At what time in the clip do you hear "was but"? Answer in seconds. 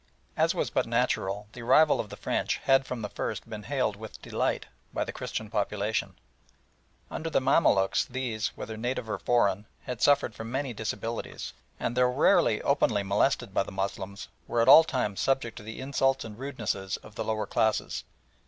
0.55-0.87